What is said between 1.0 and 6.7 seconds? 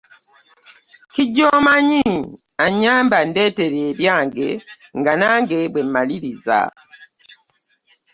Kijjoomanyi annyambe andeetere eyange nga nange bwe mmaliriza.